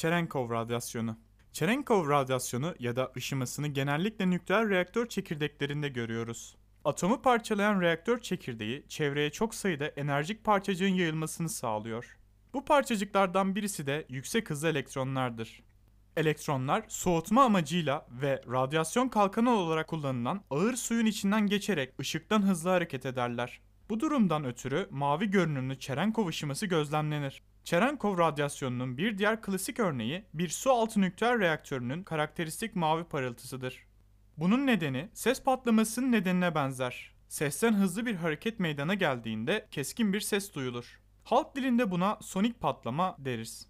[0.00, 1.16] Cherenkov radyasyonu.
[1.52, 6.56] Cherenkov radyasyonu ya da ışımasını genellikle nükleer reaktör çekirdeklerinde görüyoruz.
[6.84, 12.18] Atomu parçalayan reaktör çekirdeği çevreye çok sayıda enerjik parçacığın yayılmasını sağlıyor.
[12.54, 15.62] Bu parçacıklardan birisi de yüksek hızlı elektronlardır.
[16.16, 23.06] Elektronlar soğutma amacıyla ve radyasyon kalkanı olarak kullanılan ağır suyun içinden geçerek ışıktan hızlı hareket
[23.06, 23.60] ederler.
[23.90, 27.42] Bu durumdan ötürü mavi görünümlü Cherenkov ışıması gözlemlenir.
[27.64, 33.84] Cherenkov radyasyonunun bir diğer klasik örneği bir su altı nükleer reaktörünün karakteristik mavi parıltısıdır.
[34.36, 37.14] Bunun nedeni ses patlamasının nedenine benzer.
[37.28, 41.00] Sesten hızlı bir hareket meydana geldiğinde keskin bir ses duyulur.
[41.24, 43.68] Halk dilinde buna sonik patlama deriz.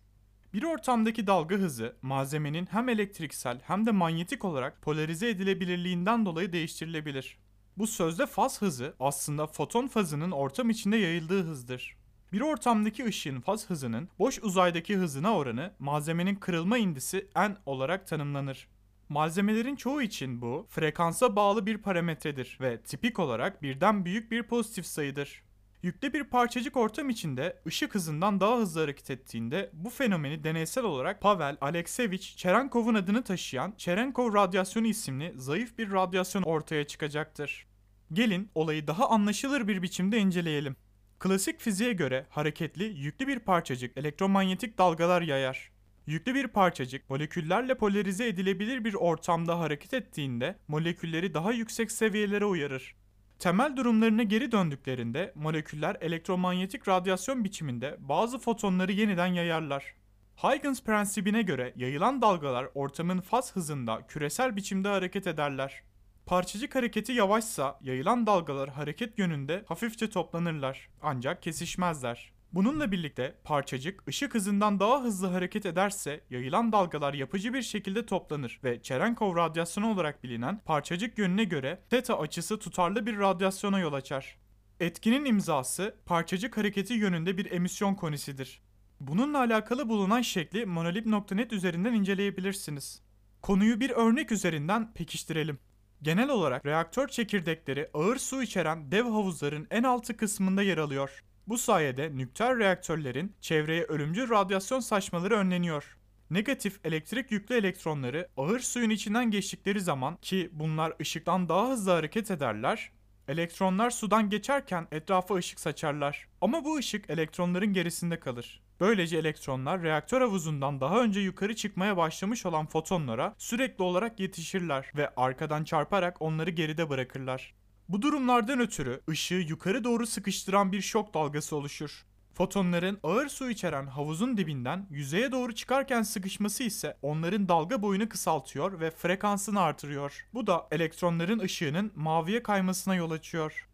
[0.55, 7.39] Bir ortamdaki dalga hızı malzemenin hem elektriksel hem de manyetik olarak polarize edilebilirliğinden dolayı değiştirilebilir.
[7.77, 12.00] Bu sözde faz hızı aslında foton fazının ortam içinde yayıldığı hızdır.
[12.33, 18.69] Bir ortamdaki ışığın faz hızının boş uzaydaki hızına oranı malzemenin kırılma indisi n olarak tanımlanır.
[19.09, 24.87] Malzemelerin çoğu için bu frekansa bağlı bir parametredir ve tipik olarak birden büyük bir pozitif
[24.87, 25.43] sayıdır.
[25.83, 31.21] Yüklü bir parçacık ortam içinde ışık hızından daha hızlı hareket ettiğinde bu fenomeni deneysel olarak
[31.21, 37.67] Pavel Alekseyevich Cherenkov'un adını taşıyan Cherenkov radyasyonu isimli zayıf bir radyasyon ortaya çıkacaktır.
[38.13, 40.77] Gelin olayı daha anlaşılır bir biçimde inceleyelim.
[41.21, 45.71] Klasik fiziğe göre hareketli yüklü bir parçacık elektromanyetik dalgalar yayar.
[46.07, 52.95] Yüklü bir parçacık moleküllerle polarize edilebilir bir ortamda hareket ettiğinde molekülleri daha yüksek seviyelere uyarır.
[53.39, 59.95] Temel durumlarına geri döndüklerinde moleküller elektromanyetik radyasyon biçiminde bazı fotonları yeniden yayarlar.
[60.37, 65.83] Huygens prensibine göre yayılan dalgalar ortamın faz hızında küresel biçimde hareket ederler.
[66.27, 72.33] Parçacık hareketi yavaşsa yayılan dalgalar hareket yönünde hafifçe toplanırlar ancak kesişmezler.
[72.53, 78.61] Bununla birlikte parçacık ışık hızından daha hızlı hareket ederse yayılan dalgalar yapıcı bir şekilde toplanır
[78.65, 84.39] ve Cherenkov radyasyonu olarak bilinen parçacık yönüne göre theta açısı tutarlı bir radyasyona yol açar.
[84.81, 88.63] Etkinin imzası parçacık hareketi yönünde bir emisyon konisidir.
[89.01, 93.03] Bununla alakalı bulunan şekli monolib.net üzerinden inceleyebilirsiniz.
[93.43, 95.59] Konuyu bir örnek üzerinden pekiştirelim.
[96.03, 101.25] Genel olarak reaktör çekirdekleri ağır su içeren dev havuzların en altı kısmında yer alıyor.
[101.47, 105.97] Bu sayede nükleer reaktörlerin çevreye ölümcül radyasyon saçmaları önleniyor.
[106.31, 112.31] Negatif elektrik yüklü elektronları ağır suyun içinden geçtikleri zaman ki bunlar ışıktan daha hızlı hareket
[112.31, 112.93] ederler,
[113.31, 116.27] elektronlar sudan geçerken etrafa ışık saçarlar.
[116.41, 118.63] Ama bu ışık elektronların gerisinde kalır.
[118.81, 125.11] Böylece elektronlar reaktör havuzundan daha önce yukarı çıkmaya başlamış olan fotonlara sürekli olarak yetişirler ve
[125.17, 127.55] arkadan çarparak onları geride bırakırlar.
[127.89, 132.07] Bu durumlardan ötürü ışığı yukarı doğru sıkıştıran bir şok dalgası oluşur.
[132.35, 138.81] Fotonların ağır su içeren havuzun dibinden yüzeye doğru çıkarken sıkışması ise onların dalga boyunu kısaltıyor
[138.81, 140.27] ve frekansını artırıyor.
[140.35, 143.67] Bu da elektronların ışığının maviye kaymasına yol açıyor.